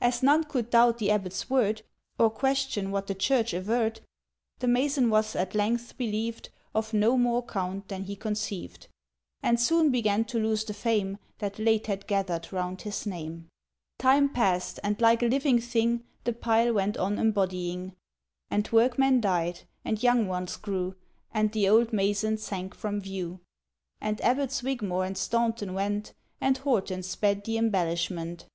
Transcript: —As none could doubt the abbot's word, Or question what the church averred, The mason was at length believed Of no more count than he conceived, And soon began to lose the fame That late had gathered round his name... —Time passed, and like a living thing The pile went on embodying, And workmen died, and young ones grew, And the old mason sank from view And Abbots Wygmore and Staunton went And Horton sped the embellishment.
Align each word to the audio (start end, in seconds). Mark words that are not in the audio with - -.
—As 0.00 0.22
none 0.22 0.44
could 0.44 0.70
doubt 0.70 0.96
the 0.96 1.10
abbot's 1.10 1.50
word, 1.50 1.82
Or 2.18 2.30
question 2.30 2.90
what 2.90 3.06
the 3.06 3.14
church 3.14 3.52
averred, 3.52 4.00
The 4.60 4.66
mason 4.66 5.10
was 5.10 5.36
at 5.36 5.54
length 5.54 5.98
believed 5.98 6.48
Of 6.74 6.94
no 6.94 7.18
more 7.18 7.44
count 7.44 7.88
than 7.88 8.04
he 8.04 8.16
conceived, 8.16 8.88
And 9.42 9.60
soon 9.60 9.90
began 9.90 10.24
to 10.24 10.38
lose 10.38 10.64
the 10.64 10.72
fame 10.72 11.18
That 11.40 11.58
late 11.58 11.86
had 11.86 12.06
gathered 12.06 12.50
round 12.50 12.80
his 12.80 13.04
name... 13.04 13.50
—Time 13.98 14.30
passed, 14.30 14.80
and 14.82 14.98
like 15.02 15.22
a 15.22 15.26
living 15.26 15.60
thing 15.60 16.02
The 16.24 16.32
pile 16.32 16.72
went 16.72 16.96
on 16.96 17.18
embodying, 17.18 17.94
And 18.50 18.66
workmen 18.72 19.20
died, 19.20 19.64
and 19.84 20.02
young 20.02 20.26
ones 20.26 20.56
grew, 20.56 20.94
And 21.30 21.52
the 21.52 21.68
old 21.68 21.92
mason 21.92 22.38
sank 22.38 22.74
from 22.74 23.02
view 23.02 23.40
And 24.00 24.18
Abbots 24.22 24.62
Wygmore 24.62 25.04
and 25.04 25.18
Staunton 25.18 25.74
went 25.74 26.14
And 26.40 26.56
Horton 26.56 27.02
sped 27.02 27.44
the 27.44 27.58
embellishment. 27.58 28.46